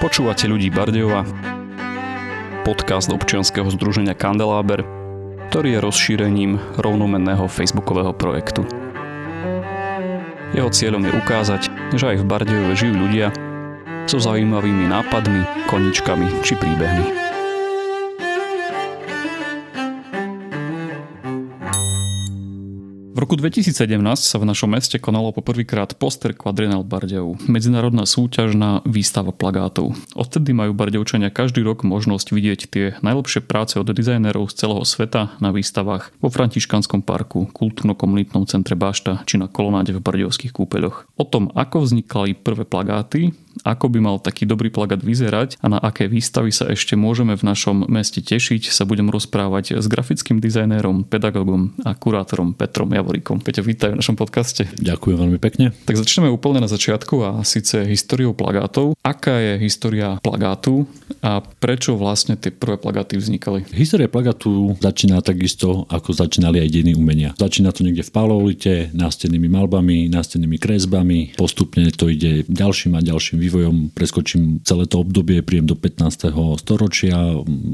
[0.00, 1.28] Počúvate ľudí Bardejova,
[2.64, 4.80] podcast občianskeho združenia Kandeláber,
[5.52, 8.64] ktorý je rozšírením rovnomenného facebookového projektu.
[10.56, 11.62] Jeho cieľom je ukázať,
[12.00, 13.28] že aj v Bardejove žijú ľudia
[14.08, 17.19] so zaujímavými nápadmi, koničkami či príbehmi.
[23.30, 23.94] Roku 2017
[24.26, 29.94] sa v našom meste konalo poprvýkrát poster Quadrenal Bardejov, medzinárodná súťaž na výstava plagátov.
[30.18, 35.38] Odtedy majú Bardejovčania každý rok možnosť vidieť tie najlepšie práce od dizajnerov z celého sveta
[35.38, 41.06] na výstavách vo Františkanskom parku, kultúrno-komunitnom centre Bašta či na kolonáde v Bardejovských kúpeľoch.
[41.14, 43.30] O tom, ako vznikali prvé plagáty,
[43.64, 47.46] ako by mal taký dobrý plagát vyzerať a na aké výstavy sa ešte môžeme v
[47.46, 53.42] našom meste tešiť, sa budem rozprávať s grafickým dizajnérom, pedagógom a kurátorom Petrom Javorikom.
[53.42, 54.68] Peťo, vítaj v našom podcaste.
[54.80, 55.72] Ďakujem veľmi pekne.
[55.84, 58.96] Tak začneme úplne na začiatku a síce históriou plagátov.
[59.00, 60.86] Aká je história plagátu
[61.20, 63.68] a prečo vlastne tie prvé plagáty vznikali?
[63.74, 67.30] História plagátu začína takisto, ako začínali aj dejiny umenia.
[67.36, 73.38] Začína to niekde v palolite, nástennými malbami, nástennými kresbami, postupne to ide ďalším a ďalším
[73.50, 76.30] vývojom preskočím celé to obdobie, príjem do 15.
[76.62, 77.18] storočia.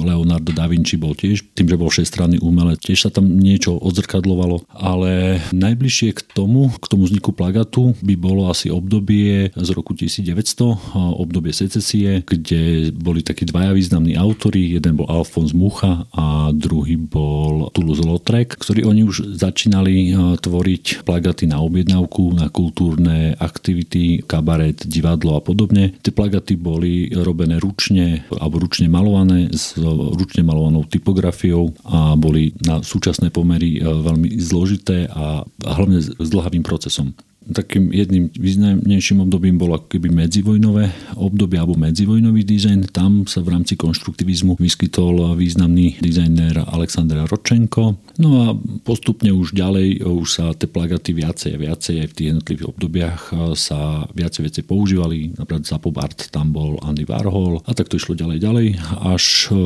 [0.00, 4.64] Leonardo da Vinci bol tiež, tým, že bol všestranný umelec, tiež sa tam niečo odzrkadlovalo,
[4.72, 11.20] ale najbližšie k tomu, k tomu vzniku plagatu by bolo asi obdobie z roku 1900,
[11.20, 17.68] obdobie secesie, kde boli takí dvaja významní autory, jeden bol Alfons Mucha a druhý bol
[17.74, 25.42] Toulouse-Lautrec, ktorí oni už začínali tvoriť plagaty na objednávku, na kultúrne aktivity, kabaret, divadlo a
[25.42, 25.96] podobne podobne.
[26.04, 32.84] Tie plagaty boli robené ručne alebo ručne malované s ručne malovanou typografiou a boli na
[32.84, 37.16] súčasné pomery e, veľmi zložité a hlavne s dlhavým procesom
[37.52, 42.90] takým jedným významnejším obdobím bolo keby medzivojnové obdobie alebo medzivojnový dizajn.
[42.90, 48.00] Tam sa v rámci konštruktivizmu vyskytol významný dizajner Aleksandr Ročenko.
[48.18, 48.46] No a
[48.82, 53.22] postupne už ďalej už sa tie plagaty viacej a viacej aj v tých jednotlivých obdobiach
[53.54, 55.36] sa viacej veci používali.
[55.36, 58.66] Napríklad za Pobart tam bol Andy Warhol a tak to išlo ďalej ďalej.
[59.04, 59.56] Až e,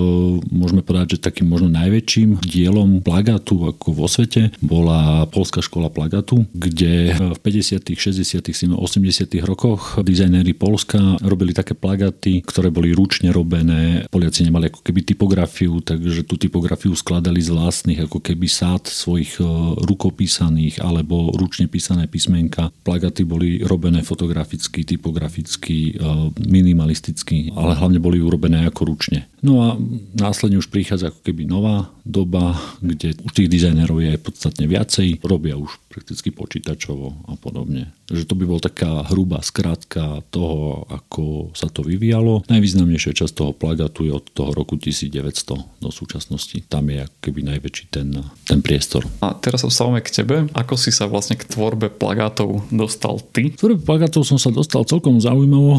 [0.50, 6.44] môžeme povedať, že takým možno najväčším dielom plagatu ako vo svete bola Polská škola plagatu,
[6.52, 9.47] kde v 50 50., 60., 80.
[9.47, 14.10] rokoch dizajnéri Polska robili také plagaty, ktoré boli ručne robené.
[14.10, 19.38] Poliaci nemali ako keby typografiu, takže tú typografiu skladali z vlastných ako keby sád svojich
[19.38, 19.47] e,
[19.86, 22.75] rukopísaných alebo ručne písané písmenka.
[22.82, 26.10] Plagaty boli robené fotograficky, typograficky, e,
[26.42, 29.31] minimalisticky, ale hlavne boli urobené ako ručne.
[29.40, 29.68] No a
[30.16, 35.56] následne už prichádza ako keby nová doba, kde u tých dizajnerov je podstatne viacej, robia
[35.56, 37.90] už prakticky počítačovo a podobne.
[38.10, 42.42] Takže to by bol taká hrubá skrátka toho, ako sa to vyvíjalo.
[42.50, 46.58] Najvýznamnejšia časť toho plagatu je od toho roku 1900 do súčasnosti.
[46.66, 48.10] Tam je keby najväčší ten,
[48.46, 49.06] ten priestor.
[49.22, 50.36] A teraz sa vstávame k tebe.
[50.58, 53.54] Ako si sa vlastne k tvorbe plagátov dostal ty?
[53.54, 55.78] K tvorbe plagátov som sa dostal celkom zaujímavo,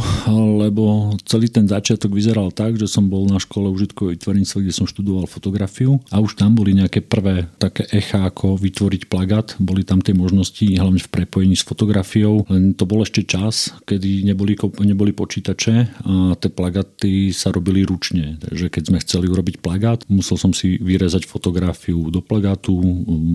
[0.63, 4.87] lebo celý ten začiatok vyzeral tak, že som bol na škole užitkovej tvorníctva, kde som
[4.87, 9.59] študoval fotografiu a už tam boli nejaké prvé také echa, ako vytvoriť plagát.
[9.59, 14.27] Boli tam tie možnosti, hlavne v prepojení s fotografiou len to bol ešte čas, kedy
[14.27, 18.37] neboli, neboli počítače a tie plagaty sa robili ručne.
[18.43, 22.75] Takže keď sme chceli urobiť plagát, musel som si vyrezať fotografiu do plagátu,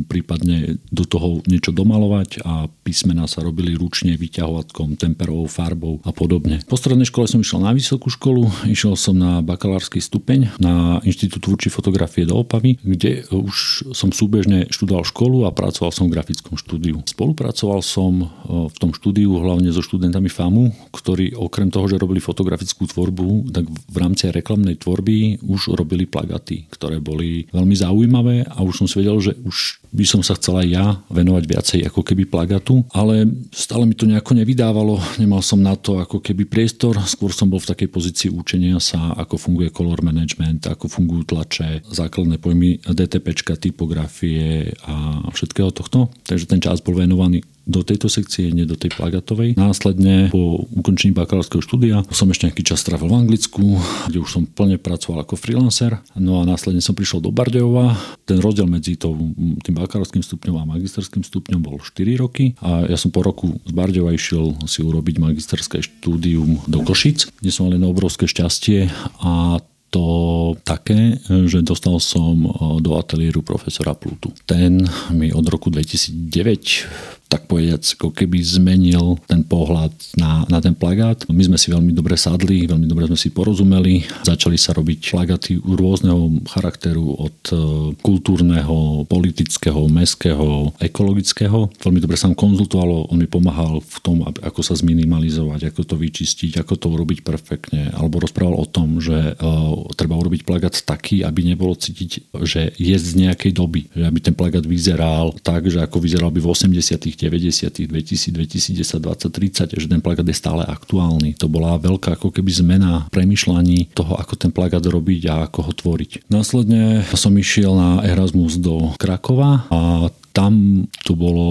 [0.06, 6.62] prípadne do toho niečo domalovať a písmená sa robili ručne vyťahovatkom, temperovou farbou a podobne.
[6.68, 11.50] Po strednej škole som išiel na vysokú školu, išiel som na bakalársky stupeň na Inštitút
[11.50, 16.54] tvúrčí fotografie do Opavy, kde už som súbežne študoval školu a pracoval som v grafickom
[16.54, 17.02] štúdiu.
[17.02, 22.20] Spolupracoval som v v tom štúdiu hlavne so študentami FAMu, ktorí okrem toho, že robili
[22.20, 28.60] fotografickú tvorbu, tak v rámci reklamnej tvorby už robili plagaty, ktoré boli veľmi zaujímavé a
[28.60, 32.28] už som si vedel, že už by som sa chcela ja venovať viacej ako keby
[32.28, 37.32] plagatu, ale stále mi to nejako nevydávalo, nemal som na to ako keby priestor, skôr
[37.32, 42.36] som bol v takej pozícii učenia sa, ako funguje color management, ako fungujú tlače, základné
[42.36, 46.12] pojmy DTPčka, typografie a všetkého tohto.
[46.28, 49.58] Takže ten čas bol venovaný do tejto sekcie, nie do tej plagatovej.
[49.58, 54.46] Následne po ukončení bakalárskeho štúdia som ešte nejaký čas strávil v Anglicku, kde už som
[54.46, 55.98] plne pracoval ako freelancer.
[56.14, 57.98] No a následne som prišiel do Bardejova.
[58.22, 63.10] Ten rozdiel medzi tým bakalárským stupňom a magisterským stupňom bol 4 roky a ja som
[63.10, 67.90] po roku z Bardejova išiel si urobiť magisterské štúdium do Košic, kde som mal jedno
[67.90, 68.94] obrovské šťastie
[69.26, 69.58] a
[69.90, 72.46] to také, že dostal som
[72.82, 74.34] do ateliéru profesora Plutu.
[74.44, 74.84] Ten
[75.14, 81.26] mi od roku 2009 tak povedať, ako keby zmenil ten pohľad na, na ten plagát.
[81.26, 84.06] My sme si veľmi dobre sadli, veľmi dobre sme si porozumeli.
[84.22, 87.54] Začali sa robiť plagáty rôzneho charakteru od e,
[87.98, 91.66] kultúrneho, politického, mestského, ekologického.
[91.82, 96.62] Veľmi dobre sa konzultovalo, on mi pomáhal v tom, ako sa zminimalizovať, ako to vyčistiť,
[96.62, 97.90] ako to urobiť perfektne.
[97.90, 102.96] Alebo rozprával o tom, že uh, treba urobiť plagát taký, aby nebolo cítiť, že je
[102.96, 103.88] z nejakej doby.
[103.96, 109.00] Že aby ten plagát vyzeral tak, že ako vyzeral by v 80., 90., 2000, 2010,
[109.00, 111.34] 20, 30, že ten plagát je stále aktuálny.
[111.40, 115.72] To bola veľká ako keby zmena premyšľaní toho, ako ten plagát robiť a ako ho
[115.72, 116.28] tvoriť.
[116.28, 121.48] Následne som išiel na Erasmus do Krakova a tam to bolo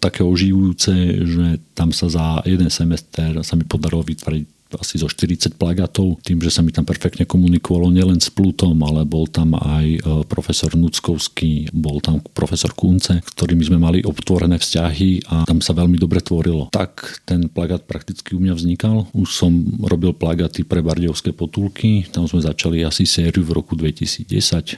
[0.00, 0.92] také oživujúce,
[1.28, 1.46] že
[1.76, 6.50] tam sa za jeden semester sa mi podarilo vytvoriť asi zo 40 plagátov, tým, že
[6.50, 11.70] sa mi tam perfektne komunikovalo nielen s Plutom, ale bol tam aj e, profesor Nuckovský,
[11.74, 16.70] bol tam profesor Kunce, ktorými sme mali obtvorené vzťahy a tam sa veľmi dobre tvorilo.
[16.70, 19.06] Tak ten plagát prakticky u mňa vznikal.
[19.14, 19.52] Už som
[19.84, 24.28] robil plagáty pre Bardiovské potulky, tam sme začali asi sériu v roku 2010,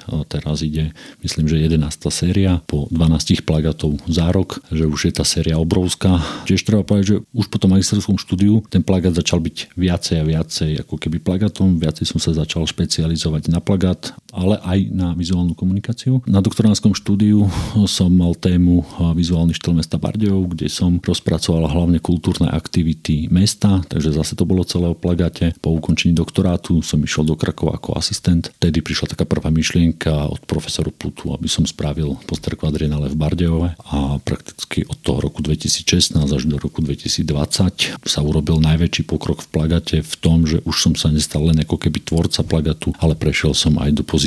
[0.06, 0.92] a teraz ide
[1.22, 1.82] myslím, že 11.
[2.10, 6.22] séria po 12 plagátov za rok, že už je tá séria obrovská.
[6.44, 10.24] Tiež treba povedať, že už po tom magisterskom štúdiu ten plagát začal byť viacej a
[10.26, 15.56] viacej ako keby plagatom, viacej som sa začal špecializovať na plagát, ale aj na vizuálnu
[15.56, 16.20] komunikáciu.
[16.28, 17.48] Na doktoránskom štúdiu
[17.88, 18.84] som mal tému
[19.16, 24.60] vizuálny štýl mesta Bardejov, kde som rozpracoval hlavne kultúrne aktivity mesta, takže zase to bolo
[24.68, 25.56] celé o plagáte.
[25.64, 28.52] Po ukončení doktorátu som išiel do Krakova ako asistent.
[28.60, 33.72] Vtedy prišla taká prvá myšlienka od profesoru Plutu, aby som spravil poster kvadrinále v Bardejove
[33.88, 39.48] a prakticky od toho roku 2016 až do roku 2020 sa urobil najväčší pokrok v
[39.48, 43.56] plagate v tom, že už som sa nestal len ako keby tvorca plagatu, ale prešiel
[43.56, 44.24] som aj do pozície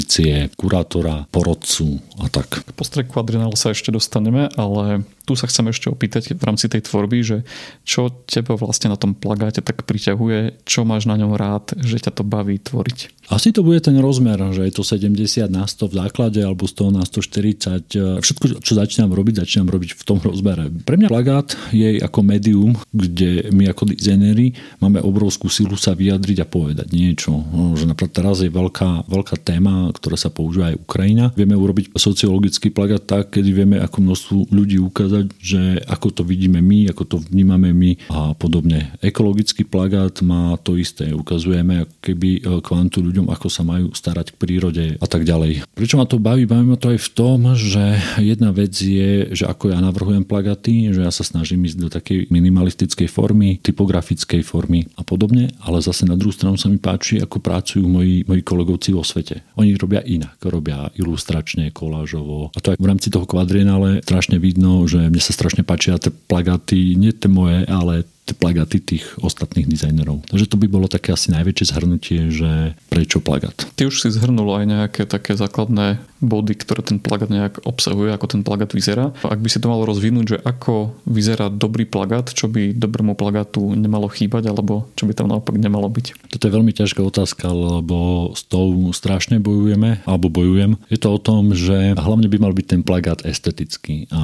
[0.55, 2.63] kurátora, porodcu a tak.
[2.67, 6.89] Po postrek kvadrinál sa ešte dostaneme, ale tu sa chcem ešte opýtať v rámci tej
[6.89, 7.37] tvorby, že
[7.85, 12.17] čo teba vlastne na tom plagáte tak priťahuje, čo máš na ňom rád, že ťa
[12.17, 13.21] to baví tvoriť?
[13.29, 16.97] Asi to bude ten rozmer, že je to 70 na 100 v základe alebo 100
[16.97, 18.25] na 140.
[18.25, 20.73] Všetko, čo začínam robiť, začínam robiť v tom rozmere.
[20.73, 26.41] Pre mňa plagát je ako médium, kde my ako dizajneri máme obrovskú silu sa vyjadriť
[26.41, 27.37] a povedať niečo.
[27.77, 31.29] Že napríklad teraz je veľká, veľká téma, ktorá sa používa aj Ukrajina.
[31.37, 36.61] Vieme urobiť sociologický plagát tak, kedy vieme ako množstvu ľudí ukázať, že ako to vidíme
[36.61, 38.93] my, ako to vnímame my a podobne.
[39.03, 41.11] Ekologický plagát má to isté.
[41.11, 45.67] Ukazujeme ako keby e, kvantu ľuďom, ako sa majú starať k prírode a tak ďalej.
[45.73, 46.45] Prečo ma to baví?
[46.45, 50.93] Baví ma to aj v tom, že jedna vec je, že ako ja navrhujem plagaty,
[50.93, 56.05] že ja sa snažím ísť do takej minimalistickej formy, typografickej formy a podobne, ale zase
[56.05, 59.41] na druhú stranu sa mi páči, ako pracujú moji, moji kolegovci vo svete.
[59.57, 62.53] Oni robia inak, robia ilustračne, kolážovo.
[62.53, 66.13] A to aj v rámci toho kvadrienále strašne vidno, že mne sa strašne páčia tie
[66.13, 70.27] plagaty, nie tie moje, ale plagaty tých ostatných dizajnerov.
[70.29, 72.51] Takže to by bolo také asi najväčšie zhrnutie, že
[72.89, 73.55] prečo plagát.
[73.77, 78.25] Ty už si zhrnul aj nejaké také základné body, ktoré ten plagát nejak obsahuje, ako
[78.27, 79.15] ten plagát vyzerá.
[79.23, 83.63] Ak by si to mal rozvinúť, že ako vyzerá dobrý plagát, čo by dobrému plagátu
[83.71, 86.27] nemalo chýbať, alebo čo by tam naopak nemalo byť?
[86.35, 90.75] Toto je veľmi ťažká otázka, lebo s tou strašne bojujeme, alebo bojujem.
[90.91, 94.11] Je to o tom, že hlavne by mal byť ten plagát estetický.
[94.11, 94.21] A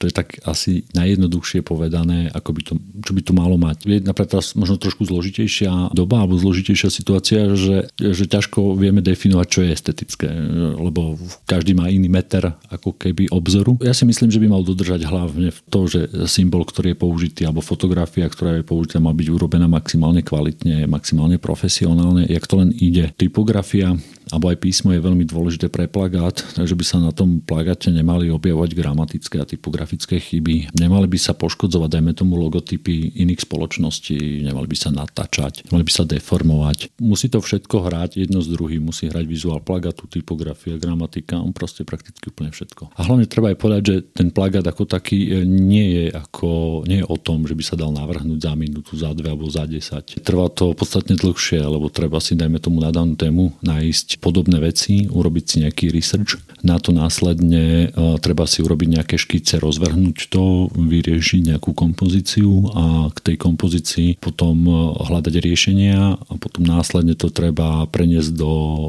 [0.00, 2.74] to je tak asi najjednoduchšie povedané, ako by to,
[3.04, 3.84] čo by to malo mať.
[3.84, 9.46] Je napríklad teraz možno trošku zložitejšia doba alebo zložitejšia situácia, že, že ťažko vieme definovať,
[9.52, 10.32] čo je estetické,
[10.80, 13.76] lebo každý má iný meter ako keby obzoru.
[13.84, 17.60] Ja si myslím, že by mal dodržať hlavne to, že symbol, ktorý je použitý, alebo
[17.60, 23.12] fotografia, ktorá je použitá, má byť urobená maximálne kvalitne, maximálne profesionálne, jak to len ide.
[23.20, 23.92] Typografia
[24.34, 28.26] alebo aj písmo je veľmi dôležité pre plagát, takže by sa na tom plagáte nemali
[28.26, 30.74] objavovať gramatické a typografické chyby.
[30.74, 35.92] Nemali by sa poškodzovať, dajme tomu, logotypy iných spoločností, nemali by sa natáčať, nemali by
[35.94, 36.98] sa deformovať.
[36.98, 41.86] Musí to všetko hrať jedno z druhým, musí hrať vizuál plagátu, typografia, gramatika, on proste
[41.86, 42.98] prakticky úplne všetko.
[42.98, 46.98] A hlavne treba aj povedať, že ten plagát ako taký e, nie je, ako, nie
[46.98, 50.18] je o tom, že by sa dal navrhnúť za minútu, za dve alebo za desať.
[50.26, 55.06] Trvá to podstatne dlhšie, lebo treba si, dajme tomu na danú tému, nájsť podobné veci,
[55.06, 56.40] urobiť si nejaký research.
[56.64, 62.84] Na to následne e, treba si urobiť nejaké škice, rozvrhnúť to, vyriešiť nejakú kompozíciu a
[63.12, 64.72] k tej kompozícii potom e,
[65.06, 68.80] hľadať riešenia a potom následne to treba preniesť do e,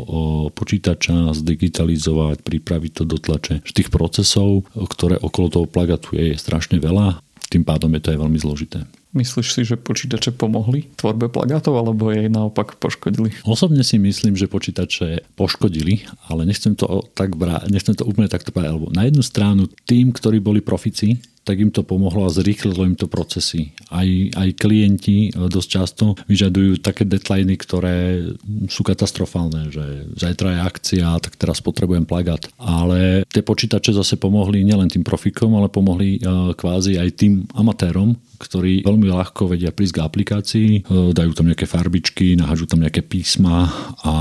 [0.55, 3.61] počítača, zdigitalizovať, pripraviť to do tlače.
[3.67, 8.19] Tých procesov, ktoré okolo toho plagatu je, je strašne veľa, tým pádom je to aj
[8.19, 8.79] veľmi zložité.
[9.17, 13.33] Myslíš si, že počítače pomohli tvorbe plagátov, alebo jej naopak poškodili?
[13.49, 18.53] Osobne si myslím, že počítače poškodili, ale nechcem to tak brať, nechcem to úplne takto
[18.53, 18.77] povedať.
[18.93, 23.07] Na jednu stranu tým, ktorí boli profici, tak im to pomohlo a zrýchlilo im to
[23.07, 23.71] procesy.
[23.87, 24.03] Aj,
[24.35, 28.27] aj klienti dosť často vyžadujú také deadliny, ktoré
[28.67, 32.51] sú katastrofálne, že zajtra je akcia, tak teraz potrebujem plagát.
[32.59, 38.19] Ale tie počítače zase pomohli nielen tým profikom, ale pomohli e, kvázi aj tým amatérom,
[38.37, 40.81] ktorí veľmi ľahko vedia prísť k aplikácii, e,
[41.15, 43.71] dajú tam nejaké farbičky, nahážu tam nejaké písma
[44.03, 44.13] a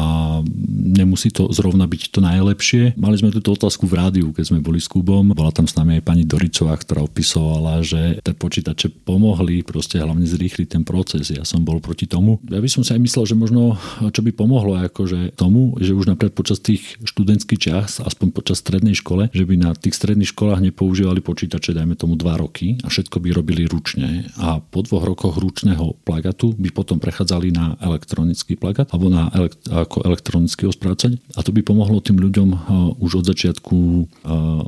[0.96, 2.96] nemusí to zrovna byť to najlepšie.
[2.96, 5.36] Mali sme túto otázku v rádiu, keď sme boli s Kubom.
[5.36, 10.24] Bola tam s nami aj pani Doricová, ktorá opisovala, že tie počítače pomohli proste hlavne
[10.24, 11.28] zrýchliť ten proces.
[11.28, 12.40] Ja som bol proti tomu.
[12.48, 13.76] Ja by som si aj myslel, že možno
[14.10, 18.96] čo by pomohlo akože tomu, že už napríklad počas tých študentských čas, aspoň počas strednej
[18.96, 23.20] škole, že by na tých stredných školách nepoužívali počítače, dajme tomu dva roky a všetko
[23.20, 28.88] by robili ručne a po dvoch rokoch ručného plagatu by potom prechádzali na elektronický plagat
[28.94, 32.58] alebo na elekt- ako elektronický spracovať a to by pomohlo tým ľuďom uh,
[33.02, 34.06] už od začiatku uh,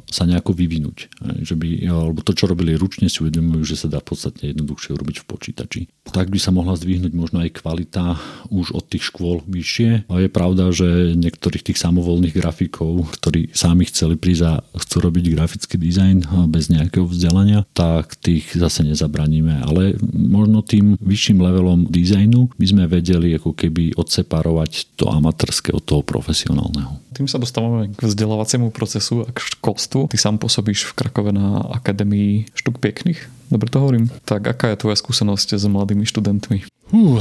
[0.09, 1.13] sa nejako vyvinúť.
[1.45, 5.17] Že by, alebo to, čo robili ručne, si uvedomujú, že sa dá podstatne jednoduchšie urobiť
[5.23, 5.81] v počítači.
[6.09, 8.17] Tak by sa mohla zdvihnúť možno aj kvalita
[8.49, 10.09] už od tých škôl vyššie.
[10.09, 15.77] Je pravda, že niektorých tých samovolných grafikov, ktorí sami chceli prísť a chcú robiť grafický
[15.77, 19.83] dizajn bez nejakého vzdelania, tak tých zase nezabráni zabraníme, ale
[20.13, 25.98] možno tým vyšším levelom dizajnu by sme vedeli ako keby odseparovať to amatérske od toho
[26.03, 26.99] profesionálneho.
[27.15, 30.11] Tým sa dostávame k vzdelávaciemu procesu a k školstvu.
[30.11, 34.11] Ty sám pôsobíš v Krakove na Akadémii štuk pekných, dobre to hovorím.
[34.25, 36.65] Tak aká je tvoja skúsenosť s mladými študentmi?
[36.95, 37.21] Uh,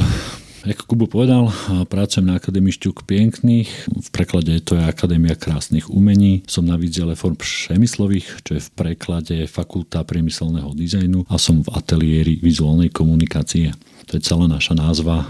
[0.66, 1.52] ako Kubo povedal,
[1.86, 6.42] pracujem na Akadémii šťuk piękných, v preklade to je Akadémia krásnych umení.
[6.50, 11.70] Som na výdziele form přemyslových, čo je v preklade Fakulta priemyselného dizajnu a som v
[11.76, 13.70] ateliéri vizuálnej komunikácie.
[14.08, 15.28] To je celá naša názva,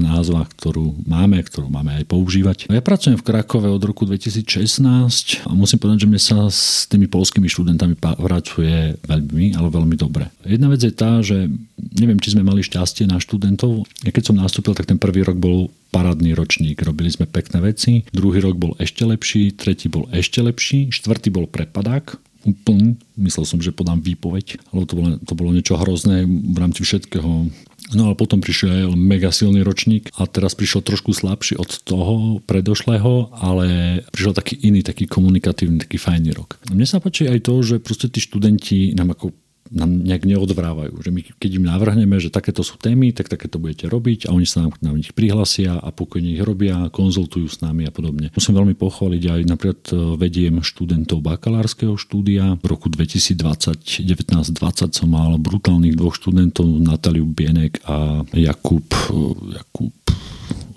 [0.00, 2.58] názva, ktorú máme, ktorú máme aj používať.
[2.72, 7.04] Ja pracujem v Krakove od roku 2016 a musím povedať, že mne sa s tými
[7.04, 10.32] polskými študentami pracuje veľmi, ale veľmi dobre.
[10.40, 11.52] Jedna vec je tá, že
[12.00, 13.84] neviem, či sme mali šťastie na študentov.
[14.00, 16.80] Ja keď som nastúpil, tak ten prvý rok bol parádny ročník.
[16.80, 18.08] Robili sme pekné veci.
[18.10, 22.96] Druhý rok bol ešte lepší, tretí bol ešte lepší, štvrtý bol prepadák úplný.
[23.16, 27.52] Myslel som, že podám výpoveď, ale to bolo, to bolo niečo hrozné v rámci všetkého
[27.92, 33.28] No ale potom prišiel mega silný ročník a teraz prišiel trošku slabší od toho predošlého,
[33.36, 36.56] ale prišiel taký iný, taký komunikatívny, taký fajný rok.
[36.72, 39.36] Mne sa páči aj to, že proste tí študenti nám ako
[39.72, 41.00] nám nejak neodvrávajú.
[41.00, 44.44] Že my keď im navrhneme, že takéto sú témy, tak takéto budete robiť a oni
[44.44, 48.28] sa nám na nich prihlasia a pokojne ich robia, konzultujú s nami a podobne.
[48.36, 52.60] Musím veľmi pochváliť aj napríklad e, vediem študentov bakalárskeho štúdia.
[52.60, 59.94] V roku 2020, 19-20 som mal brutálnych dvoch študentov, Nataliu Bienek a Jakub, e, Jakub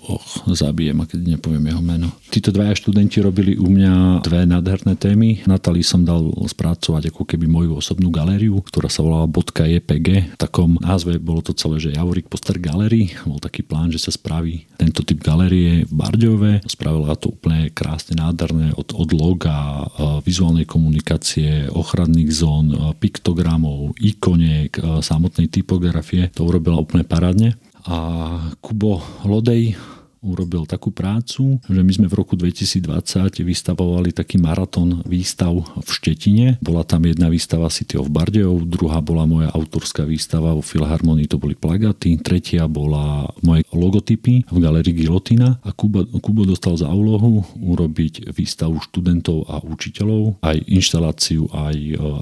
[0.08, 2.08] och, zabijem, keď nepoviem jeho meno.
[2.32, 5.44] Títo dvaja študenti robili u mňa dve nádherné témy.
[5.44, 10.08] Natali som dal spracovať ako keby moju osobnú galériu, ktorá sa volala .jpg.
[10.32, 13.12] V takom názve bolo to celé, že Javorik Poster Gallery.
[13.28, 16.52] Bol taký plán, že sa spraví tento typ galérie v Barďove.
[16.64, 19.84] Spravila to úplne krásne, nádherné od, od loga,
[20.24, 24.72] vizuálnej komunikácie, ochranných zón, piktogramov, ikoniek,
[25.04, 26.32] samotnej typografie.
[26.32, 27.60] To urobila úplne parádne.
[27.88, 27.96] A
[28.60, 29.72] Kubo Lodej
[30.20, 36.46] urobil takú prácu, že my sme v roku 2020 vystavovali taký maratón výstav v Štetine.
[36.62, 41.38] Bola tam jedna výstava City of Bardejov, druhá bola moja autorská výstava vo Filharmonii, to
[41.40, 47.46] boli plagaty, tretia bola moje logotypy v galerii Gilotina a Kubo, Kubo dostal za úlohu
[47.58, 51.76] urobiť výstavu študentov a učiteľov, aj inštaláciu, aj,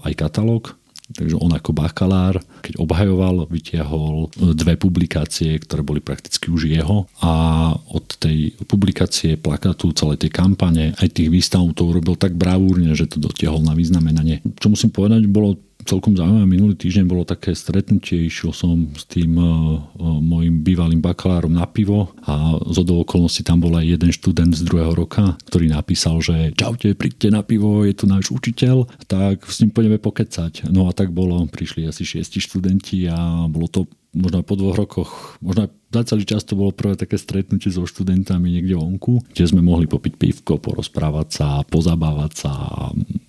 [0.05, 6.67] aj katalóg Takže on ako bakalár, keď obhajoval, vytiahol dve publikácie, ktoré boli prakticky už
[6.67, 12.35] jeho a od tej publikácie, plakatu, celej tej kampane, aj tých výstav to urobil tak
[12.35, 14.43] bravúrne, že to dotiahol na vyznamenanie.
[14.59, 15.55] Čo musím povedať, bolo
[15.87, 16.45] celkom zaujímavé.
[16.51, 21.65] Minulý týždeň bolo také stretnutie, išiel som s tým uh, uh, môjim bývalým bakalárom na
[21.65, 26.51] pivo a z okolností tam bol aj jeden študent z druhého roka, ktorý napísal, že
[26.59, 30.69] čaute, príďte na pivo, je tu náš učiteľ, tak s ním pôjdeme pokecať.
[30.75, 35.11] No a tak bolo, prišli asi šiesti študenti a bolo to možno po dvoch rokoch,
[35.45, 39.61] možno za celý čas to bolo prvé také stretnutie so študentami niekde vonku, kde sme
[39.61, 42.81] mohli popiť pivko, porozprávať sa, pozabávať sa a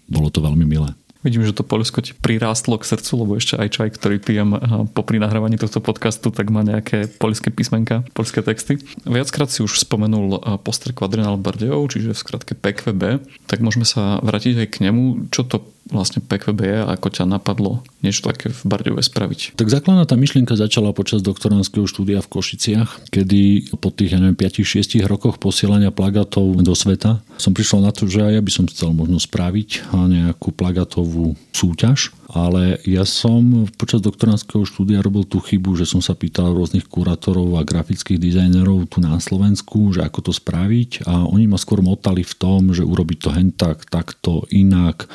[0.08, 0.90] bolo to veľmi milé.
[1.26, 4.54] Vidím, že to Polsko ti prirástlo k srdcu, lebo ešte aj čaj, ktorý pijem
[4.94, 8.78] popri nahrávaní tohto podcastu, tak má nejaké polské písmenka, polské texty.
[9.04, 14.62] Viackrát si už spomenul poster Quadrenal Bardejov, čiže v skratke PQB, tak môžeme sa vrátiť
[14.62, 15.34] aj k nemu.
[15.34, 15.58] Čo to
[15.88, 19.56] vlastne PQB je a ako ťa napadlo niečo také v Bardejove spraviť?
[19.56, 24.36] Tak základná tá myšlienka začala počas doktoránskeho štúdia v Košiciach, kedy po tých, ja neviem,
[24.36, 28.66] 5-6 rokoch posielania plagatov do sveta som prišiel na to, že aj ja by som
[28.68, 35.40] chcel možno spraviť nejakú plagatovú plagátovú súťaž, ale ja som počas doktoránskeho štúdia robil tú
[35.40, 40.30] chybu, že som sa pýtal rôznych kurátorov a grafických dizajnerov tu na Slovensku, že ako
[40.30, 44.46] to spraviť a oni ma skôr motali v tom, že urobiť to hen tak, takto,
[44.52, 45.08] inak.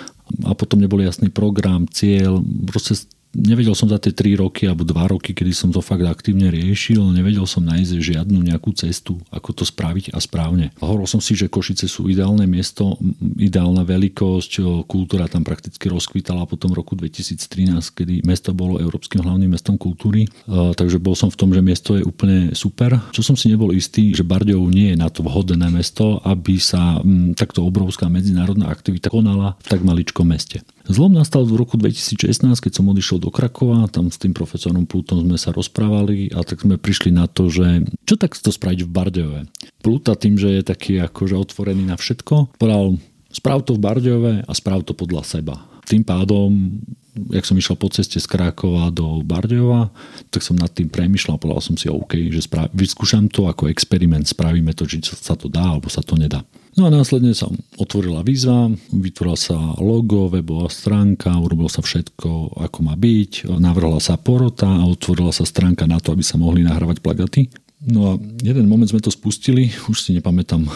[0.49, 5.13] A potom nebol jasný program, cieľ, proste nevedel som za tie 3 roky alebo 2
[5.13, 9.65] roky, kedy som to fakt aktívne riešil, nevedel som nájsť žiadnu nejakú cestu, ako to
[9.65, 10.71] spraviť a správne.
[10.81, 13.01] Hovoril som si, že Košice sú ideálne miesto,
[13.41, 19.53] ideálna veľkosť, kultúra tam prakticky rozkvitala potom v roku 2013, kedy mesto bolo Európskym hlavným
[19.53, 23.01] mestom kultúry, takže bol som v tom, že miesto je úplne super.
[23.17, 27.01] Čo som si nebol istý, že Bardejov nie je na to vhodné mesto, aby sa
[27.39, 30.61] takto obrovská medzinárodná aktivita konala v tak maličkom meste.
[30.83, 35.23] Zlom nastal v roku 2016, keď som odišiel do Krakova, tam s tým profesorom Plutom
[35.23, 38.91] sme sa rozprávali a tak sme prišli na to, že čo tak to spraviť v
[38.91, 39.41] Bardejove.
[39.79, 42.99] Pluta tým, že je taký akože otvorený na všetko, povedal,
[43.31, 45.72] správ to v Bardejove a správ to podľa seba.
[45.93, 46.81] Tým pádom
[47.13, 49.93] jak som išiel po ceste z Krakova do Bardejova,
[50.33, 54.25] tak som nad tým premyšľal, povedal som si OK, že spra- vyskúšam to ako experiment,
[54.25, 56.41] spravíme to, či sa to dá, alebo sa to nedá.
[56.73, 62.79] No a následne sa otvorila výzva, vytvorila sa logo, webová stránka, urobilo sa všetko, ako
[62.81, 67.05] má byť, navrhla sa porota a otvorila sa stránka na to, aby sa mohli nahrávať
[67.05, 67.53] plagaty.
[67.83, 70.71] No a jeden moment sme to spustili, už si nepamätám,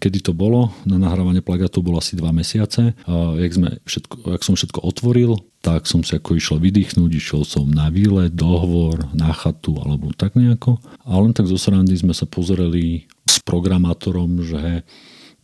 [0.00, 0.72] kedy to bolo.
[0.88, 2.96] Na nahrávanie plagátov bolo asi dva mesiace.
[3.36, 7.68] Jak, sme všetko, jak som všetko otvoril, tak som si ako išiel vydýchnuť, išiel som
[7.68, 10.80] na výlet, dohovor, na chatu alebo tak nejako.
[11.04, 14.80] A len tak zo srandy sme sa pozreli s programátorom, že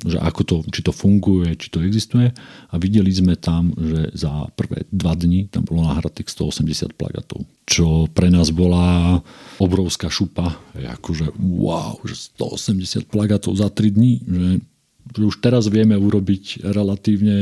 [0.03, 2.35] že ako to, či to funguje, či to existuje.
[2.71, 8.11] A videli sme tam, že za prvé dva dni tam bolo nahratých 180 plagátov, čo
[8.11, 9.21] pre nás bola
[9.63, 14.49] obrovská šupa, akože wow, že 180 plagátov za 3 dní, že
[15.13, 17.39] už teraz vieme urobiť relatívne,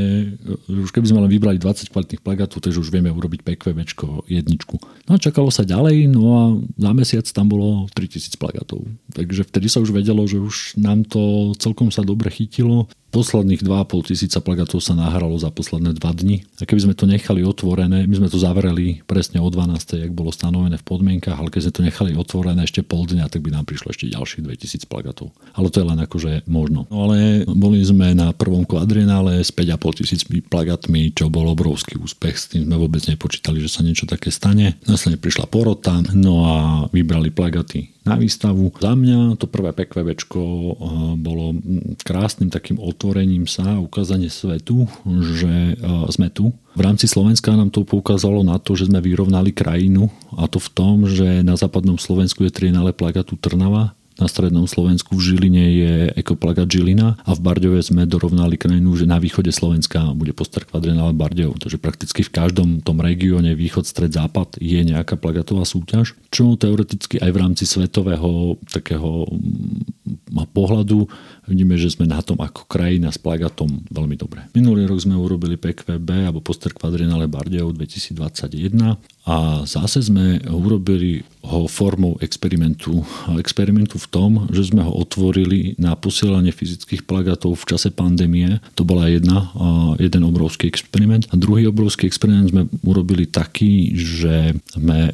[0.67, 4.75] že už keby sme len vybrali 20 kvalitných plagátov, takže už vieme urobiť PQVčko jedničku.
[5.07, 6.43] No a čakalo sa ďalej, no a
[6.75, 8.83] za mesiac tam bolo 3000 plagátov.
[9.13, 12.89] Takže vtedy sa už vedelo, že už nám to celkom sa dobre chytilo.
[13.11, 16.47] Posledných 2,5 tisíca plagátov sa nahralo za posledné 2 dni.
[16.57, 20.07] A keby sme to nechali otvorené, my sme to zavreli presne o 12.
[20.07, 23.43] jak bolo stanovené v podmienkach, ale keď sme to nechali otvorené ešte pol dňa, tak
[23.43, 25.27] by nám prišlo ešte ďalších 2000 plagátov.
[25.51, 26.87] Ale to je len akože možno.
[26.87, 32.39] No ale boli sme na prvom kvadrinále s 5,5 tisíc plagátmi, čo bol obrovský úspech.
[32.39, 34.79] S tým sme vôbec nepočítali, že sa niečo také stane.
[34.87, 36.55] Následne prišla porota, no a
[36.95, 38.73] vybrali plagaty na výstavu.
[38.81, 40.73] Za mňa to prvé PQVčko eh,
[41.21, 41.53] bolo
[42.01, 44.85] krásnym takým otvorením sa, ukázanie svetu,
[45.33, 46.53] že eh, sme tu.
[46.77, 50.69] V rámci Slovenska nám to poukázalo na to, že sme vyrovnali krajinu a to v
[50.69, 55.93] tom, že na západnom Slovensku je trienale plagatu Trnava, na strednom Slovensku v Žiline je
[56.13, 61.17] ekoplagat Žilina a v Bardejove sme dorovnali krajinu, že na východe Slovenska bude poster kvadrenále
[61.17, 61.57] Bardejov.
[61.57, 67.17] Takže prakticky v každom tom regióne východ, stred, západ je nejaká plagatová súťaž, čo teoreticky
[67.17, 71.09] aj v rámci svetového takého mm, pohľadu
[71.51, 74.47] vidíme, že sme na tom ako krajina s plagatom veľmi dobre.
[74.55, 78.95] Minulý rok sme urobili PQB alebo poster kvadrenále Bardejov 2021
[79.27, 83.05] a zase sme urobili ho formou experimentu.
[83.37, 88.57] Experimentu v tom, že sme ho otvorili na posielanie fyzických plagátov v čase pandémie.
[88.77, 89.53] To bola jedna,
[90.01, 91.29] jeden obrovský experiment.
[91.29, 95.11] A druhý obrovský experiment sme urobili taký, že sme e,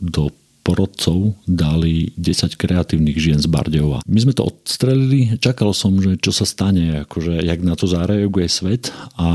[0.00, 4.06] do porodcov dali 10 kreatívnych žien z Bardejova.
[4.06, 8.46] My sme to odstrelili, čakal som, že čo sa stane, akože jak na to zareaguje
[8.46, 9.28] svet a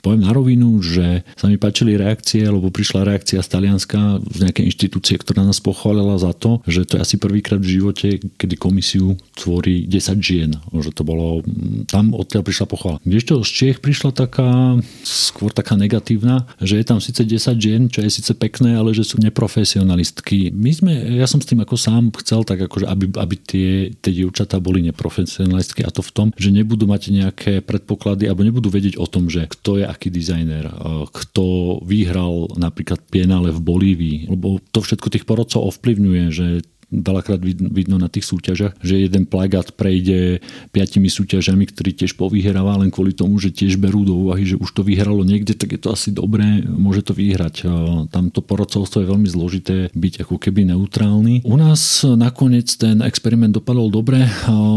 [0.00, 4.64] poviem na rovinu, že sa mi páčili reakcie, lebo prišla reakcia z Talianska z nejakej
[4.72, 8.08] inštitúcie, ktorá nás pochválila za to, že to je asi prvýkrát v živote,
[8.40, 10.50] kedy komisiu tvorí 10 žien.
[10.72, 11.44] Že to bolo,
[11.86, 12.96] tam odtiaľ prišla pochvala.
[13.04, 18.00] Kdežto z Čiech prišla taká, skôr taká negatívna, že je tam síce 10 žien, čo
[18.00, 20.49] je síce pekné, ale že sú neprofesionalistky.
[20.50, 24.12] My sme, ja som s tým ako sám chcel, tak akože, aby, aby tie, tie
[24.12, 28.98] dievčatá boli neprofesionalistky a to v tom, že nebudú mať nejaké predpoklady alebo nebudú vedieť
[28.98, 30.68] o tom, že kto je aký dizajner,
[31.10, 36.46] kto vyhral napríklad Pienale v Bolívii, lebo to všetko tých porodcov ovplyvňuje, že
[36.90, 40.42] veľakrát vidno na tých súťažiach, že jeden plagát prejde
[40.74, 44.70] piatimi súťažami, ktorý tiež povyhráva len kvôli tomu, že tiež berú do úvahy, že už
[44.74, 47.64] to vyhralo niekde, tak je to asi dobré, môže to vyhrať.
[48.10, 51.46] Tamto porodcovstvo je veľmi zložité byť ako keby neutrálny.
[51.46, 54.26] U nás nakoniec ten experiment dopadol dobre,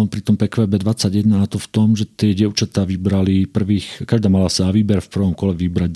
[0.07, 4.53] pri tom PQB 21 a to v tom, že tie dievčatá vybrali prvých, každá mala
[4.53, 5.89] sa výber v prvom kole vybrať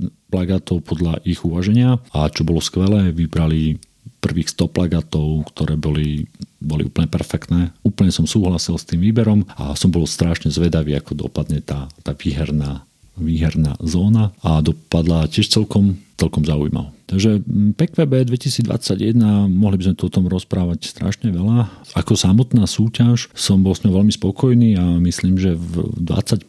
[0.00, 3.76] 10 plagátov podľa ich uvaženia a čo bolo skvelé, vybrali
[4.22, 6.30] prvých 100 plagátov, ktoré boli,
[6.62, 7.74] boli úplne perfektné.
[7.82, 12.14] Úplne som súhlasil s tým výberom a som bol strašne zvedavý, ako dopadne tá, tá
[12.14, 16.88] výherná výherná zóna a dopadla tiež celkom, celkom zaujímavé.
[17.12, 17.44] Takže
[17.76, 19.20] PQB 2021,
[19.52, 21.68] mohli by sme tu o tom rozprávať strašne veľa.
[21.92, 26.48] Ako samotná súťaž som bol s ňou veľmi spokojný a myslím, že v 25,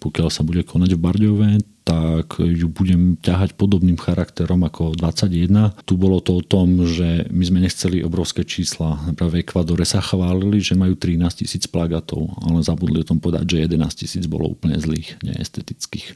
[0.00, 1.50] pokiaľ sa bude konať v Bardiove,
[1.88, 5.72] tak ju budem ťahať podobným charakterom ako 21.
[5.88, 9.00] Tu bolo to o tom, že my sme nechceli obrovské čísla.
[9.08, 13.56] Napríklad v Ekvadore sa chválili, že majú 13 tisíc plagátov, ale zabudli o tom povedať,
[13.56, 16.12] že 11 tisíc bolo úplne zlých, neestetických.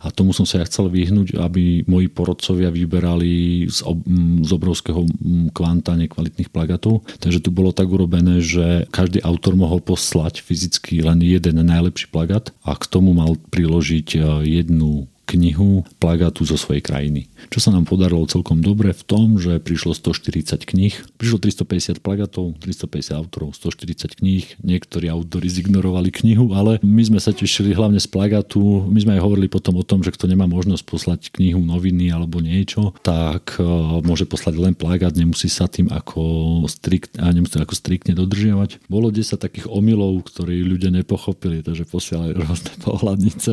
[0.00, 3.29] A tomu som sa ja chcel vyhnúť, aby moji porodcovia vyberali
[3.66, 4.02] z, ob,
[4.44, 5.06] z obrovského
[5.54, 7.06] kvanta nekvalitných plagátov.
[7.20, 12.50] Takže tu bolo tak urobené, že každý autor mohol poslať fyzicky len jeden najlepší plagát
[12.66, 17.30] a k tomu mal priložiť e, jednu knihu plagátu zo svojej krajiny.
[17.48, 22.58] Čo sa nám podarilo celkom dobre v tom, že prišlo 140 kníh, prišlo 350 plagátov,
[22.58, 28.08] 350 autorov, 140 kníh, niektorí autory zignorovali knihu, ale my sme sa tešili hlavne z
[28.10, 32.10] plagátu, my sme aj hovorili potom o tom, že kto nemá možnosť poslať knihu, noviny
[32.10, 37.56] alebo niečo, tak uh, môže poslať len plagát, nemusí sa tým ako, strikt, a nemusí
[37.56, 38.82] ako striktne dodržiavať.
[38.90, 43.52] Bolo 10 takých omylov, ktorí ľudia nepochopili, takže posielali rôzne pohľadnice,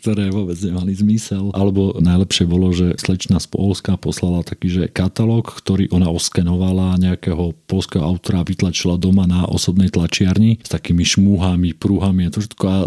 [0.00, 1.50] ktoré vôbec nemali zmysel.
[1.56, 7.56] Alebo najlepšie bolo, že slečna z Polska poslala taký, že katalóg, ktorý ona oskenovala nejakého
[7.64, 12.78] polského autora vytlačila doma na osobnej tlačiarni s takými šmúhami, prúhami a to všetko a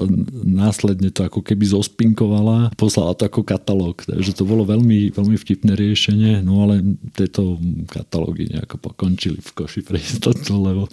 [0.43, 4.03] následne to ako keby zospinkovala, poslala to ako katalóg.
[4.05, 6.83] Takže to bolo veľmi, veľmi vtipné riešenie, no ale
[7.15, 7.57] tieto
[7.87, 10.85] katalógy nejako pokončili v koši pre istotu, lebo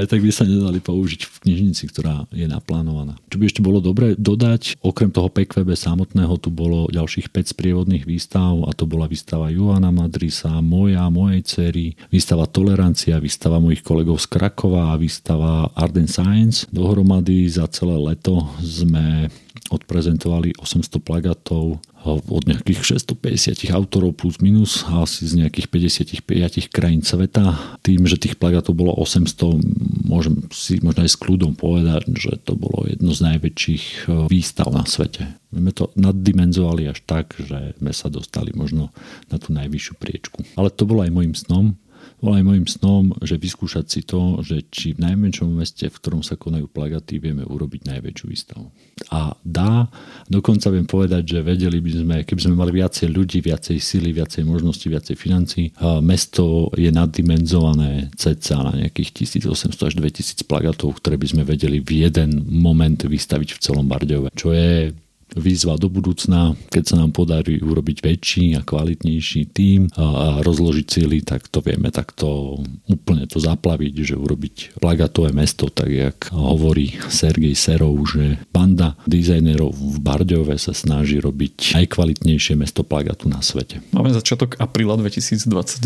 [0.00, 3.14] aj tak by sa nedali použiť v knižnici, ktorá je naplánovaná.
[3.28, 7.52] Čo by ešte bolo dobre dodať, okrem toho PQB samotného samotného tu bolo ďalších 5
[7.52, 13.84] sprievodných výstav a to bola výstava Joana Madrisa, moja, mojej cery, výstava Tolerancia, výstava mojich
[13.84, 16.64] kolegov z Krakova a výstava Art and Science.
[16.72, 19.28] Dohromady za celé leto sme
[19.68, 27.58] odprezentovali 800 plagátov od nejakých 650 autorov plus minus asi z nejakých 55 krajín sveta.
[27.82, 32.54] Tým, že tých plagátov bolo 800, môžem si možno aj s kľudom povedať, že to
[32.54, 35.26] bolo jedno z najväčších e, výstav na svete.
[35.50, 38.94] My sme to naddimenzovali až tak, že sme sa dostali možno
[39.28, 40.38] na tú najvyššiu priečku.
[40.54, 41.74] Ale to bolo aj môjim snom,
[42.18, 46.22] bol aj môjim snom, že vyskúšať si to, že či v najmenšom meste, v ktorom
[46.26, 48.66] sa konajú plagaty, vieme urobiť najväčšiu výstavu.
[49.14, 49.86] A dá,
[50.26, 54.42] dokonca viem povedať, že vedeli by sme, keby sme mali viacej ľudí, viacej sily, viacej
[54.42, 55.70] možností, viacej financí,
[56.02, 62.10] mesto je naddimenzované cca na nejakých 1800 až 2000 plagatov, ktoré by sme vedeli v
[62.10, 64.90] jeden moment vystaviť v celom Bardejove, čo je
[65.36, 71.20] výzva do budúcna, keď sa nám podarí urobiť väčší a kvalitnejší tím a rozložiť síly,
[71.20, 77.52] tak to vieme takto úplne to zaplaviť, že urobiť plagatové mesto, tak jak hovorí Sergej
[77.52, 83.84] Serov, že banda dizajnerov v Bardiove sa snaží robiť najkvalitnejšie mesto plagatu na svete.
[83.92, 85.84] Máme začiatok apríla 2022.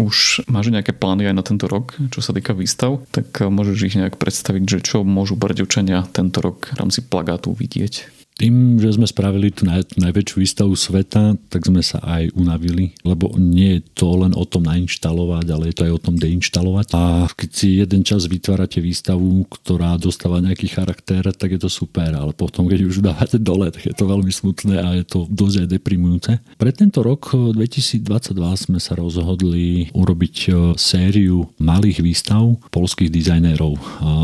[0.00, 3.96] Už máš nejaké plány aj na tento rok, čo sa týka výstav, tak môžeš ich
[3.98, 8.19] nejak predstaviť, že čo môžu Bardevčania tento rok v rámci plagátu vidieť?
[8.40, 13.36] Tým, že sme spravili tú naj, najväčšiu výstavu sveta, tak sme sa aj unavili, lebo
[13.36, 16.86] nie je to len o tom nainštalovať, ale je to aj o tom deinštalovať.
[16.96, 22.16] A keď si jeden čas vytvárate výstavu, ktorá dostáva nejaký charakter, tak je to super,
[22.16, 25.68] ale potom, keď už dávate dole, tak je to veľmi smutné a je to dosť
[25.68, 26.32] aj deprimujúce.
[26.56, 28.08] Pre tento rok 2022
[28.56, 30.50] sme sa rozhodli urobiť e,
[30.80, 33.76] sériu malých výstav polských dizajnérov.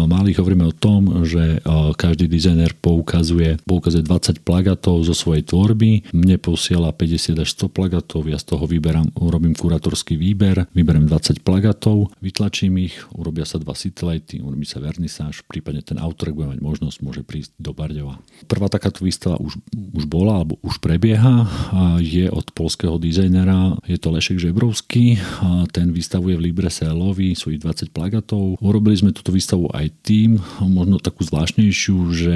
[0.09, 1.69] Malých hovoríme o tom, že e,
[2.01, 8.31] každý dizajner poukazuje, poukazuje 20 plagátov zo svojej tvorby, mne posiela 50 až 100 plagátov,
[8.31, 13.75] ja z toho vyberám, urobím kuratorský výber, vyberiem 20 plagátov, vytlačím ich, urobia sa dva
[13.75, 18.23] citylighty, urobí sa vernisáž, prípadne ten autor, bude mať možnosť, môže prísť do Bardeva.
[18.47, 21.49] Prvá takáto výstava už, už bola, alebo už prebieha,
[21.99, 25.19] je od polského dizajnera, je to Lešek Žebrovský,
[25.73, 28.61] ten vystavuje v Librese Lovi svojich 20 plagátov.
[28.61, 32.35] Urobili sme túto výstavu aj tým, možno takú zvláštnejšiu, že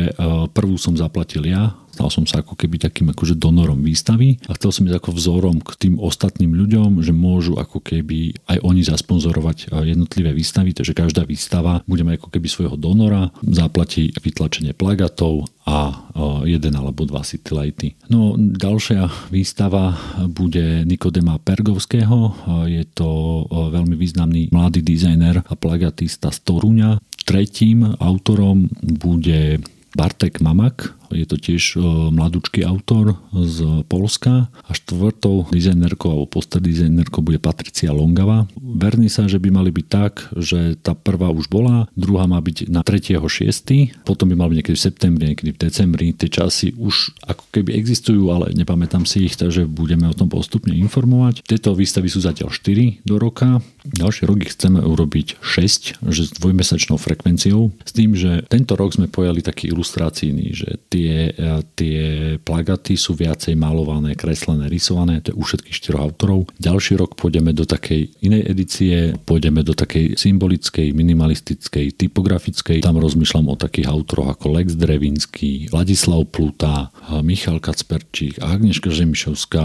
[0.57, 1.60] prvú som zaplatil ja,
[1.91, 5.57] Stal som sa ako keby takým akože donorom výstavy a chcel som byť ako vzorom
[5.61, 11.29] k tým ostatným ľuďom, že môžu ako keby aj oni zasponzorovať jednotlivé výstavy, takže každá
[11.29, 16.09] výstava bude mať ako keby svojho donora, zaplatí vytlačenie plagatov a
[16.49, 17.99] jeden alebo dva citylighty.
[18.09, 19.93] No ďalšia výstava
[20.31, 22.33] bude Nikodema Pergovského,
[22.65, 27.03] je to veľmi významný mladý dizajner a plagatista z Toruňa.
[27.29, 29.61] Tretím autorom bude
[29.93, 31.77] Bartek Mamak, je to tiež
[32.15, 38.47] mladúčky autor z Polska a štvrtou dizajnerkou alebo poster dizajnerkou bude Patricia Longava.
[38.59, 42.71] Verní sa, že by mali byť tak, že tá prvá už bola, druhá má byť
[42.71, 46.07] na 3.6., potom by mal byť niekedy v septembri, niekedy v decembri.
[46.15, 50.75] Tie časy už ako keby existujú, ale nepamätám si ich, takže budeme o tom postupne
[50.77, 51.43] informovať.
[51.47, 53.65] Tieto výstavy sú zatiaľ 4 do roka.
[53.87, 57.73] Ďalší rok ich chceme urobiť 6, že s dvojmesačnou frekvenciou.
[57.83, 61.31] S tým, že tento rok sme pojali taký ilustráciný, že tie, e,
[61.79, 62.01] tie
[62.43, 66.51] plagaty sú viacej malované, kreslené, rysované, to je u všetkých štyroch autorov.
[66.61, 72.83] Ďalší rok pôjdeme do takej inej edície, pôjdeme do takej symbolickej, minimalistickej, typografickej.
[72.85, 76.91] Tam rozmýšľam o takých autoroch ako Lex Drevinsky, Ladislav Pluta,
[77.23, 79.65] Michal Kacperčík, Agneška Žemišovská.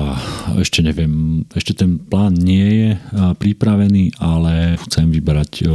[0.61, 5.65] Ešte neviem, ešte ten plán nie je pripravený, ale chcem vybrať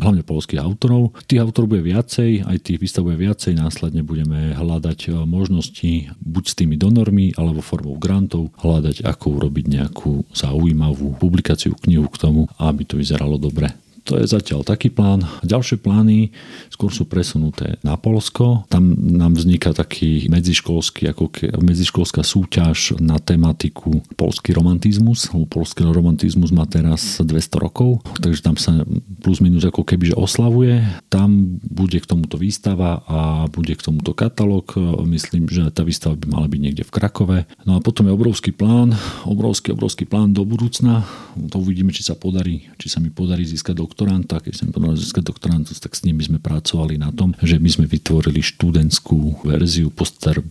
[0.00, 1.14] hlavne polských autorov.
[1.28, 6.54] Tých autorov bude viacej, aj tých výstav bude viacej, následne budeme hľadať možnosti buď s
[6.58, 12.82] tými donormi, alebo formou grantov, hľadať ako urobiť nejakú zaujímavú publikáciu, knihu k tomu, aby
[12.82, 13.85] to vyzeralo dobre.
[14.06, 15.26] To je zatiaľ taký plán.
[15.42, 16.30] Ďalšie plány
[16.70, 18.62] skôr sú presunuté na Polsko.
[18.70, 25.26] Tam nám vzniká taký medziškolský, ako ke, medziškolská súťaž na tematiku polský romantizmus.
[25.50, 28.86] Polský romantizmus má teraz 200 rokov, takže tam sa
[29.26, 30.86] plus minus ako keby že oslavuje.
[31.10, 34.78] Tam bude k tomuto výstava a bude k tomuto katalóg.
[35.02, 37.38] Myslím, že tá výstava by mala byť niekde v Krakove.
[37.66, 38.94] No a potom je obrovský plán,
[39.26, 41.02] obrovský, obrovský plán do budúcna.
[41.50, 45.00] To uvidíme, či sa podarí, či sa mi podarí získať doktor doktoranta, keď som podaril
[45.00, 49.88] získať doktoranta, tak s nimi sme pracovali na tom, že my sme vytvorili študentskú verziu
[49.88, 50.44] poster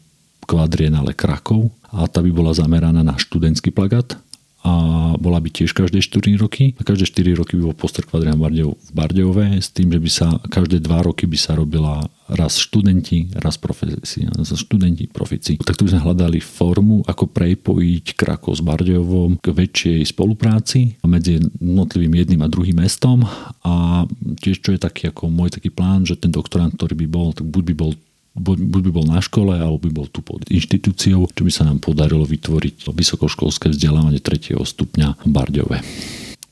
[0.50, 4.18] kvadrienale Krakov a tá by bola zameraná na študentský plagát
[4.66, 4.74] a
[5.22, 6.74] bola by tiež každé 4 roky.
[6.76, 10.28] A každé 4 roky by bol poster kvadrian v Bardejove s tým, že by sa
[10.50, 15.62] každé 2 roky by sa robila raz študenti, raz profesi, študenti, profici.
[15.62, 22.26] Takto by sme hľadali formu, ako prepojiť Krakov s Bardejovom k väčšej spolupráci medzi jednotlivým
[22.26, 23.22] jedným a druhým mestom
[23.62, 24.04] a
[24.42, 27.46] tiež čo je taký ako môj taký plán, že ten doktorant, ktorý by bol, tak
[27.46, 27.92] buď by bol
[28.36, 31.80] buď by bol na škole, alebo by bol tu pod inštitúciou, čo by sa nám
[31.80, 34.60] podarilo vytvoriť vysokoškolské vzdelávanie 3.
[34.60, 35.78] stupňa v Barďove.